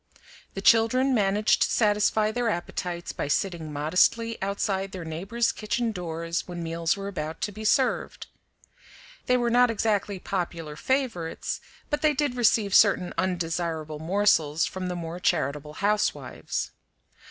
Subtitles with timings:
[0.55, 6.47] The children managed to satisfy their appetites by sitting modestly outside their neighbors' kitchen doors
[6.47, 8.25] when meals were about to be served.
[9.27, 11.61] They were not exactly popular favorites,
[11.91, 16.71] but they did receive certain undesirable morsels from the more charitable housewives.